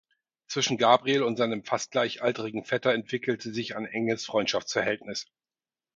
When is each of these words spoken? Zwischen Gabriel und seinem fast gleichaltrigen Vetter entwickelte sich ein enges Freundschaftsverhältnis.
Zwischen 0.47 0.79
Gabriel 0.79 1.21
und 1.21 1.37
seinem 1.37 1.63
fast 1.63 1.91
gleichaltrigen 1.91 2.63
Vetter 2.65 2.91
entwickelte 2.91 3.53
sich 3.53 3.75
ein 3.75 3.85
enges 3.85 4.25
Freundschaftsverhältnis. 4.25 5.27